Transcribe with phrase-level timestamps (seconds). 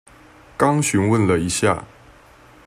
[0.57, 1.85] 剛詢問了一下